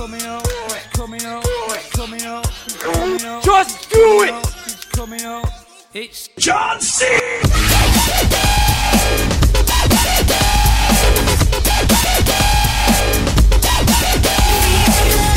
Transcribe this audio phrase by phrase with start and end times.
[0.00, 2.46] coming up, it's coming up, it's coming up,
[2.78, 3.44] coming up.
[3.44, 4.34] Just do it!
[4.64, 5.44] It's coming up.
[5.92, 7.19] It's John Cena!